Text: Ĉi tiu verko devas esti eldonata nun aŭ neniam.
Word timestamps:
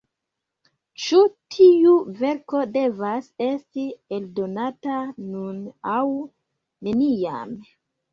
Ĉi 1.01 1.17
tiu 1.55 1.91
verko 2.21 2.61
devas 2.77 3.27
esti 3.47 3.83
eldonata 4.17 4.95
nun 5.35 5.61
aŭ 5.97 6.01
neniam. 6.89 7.53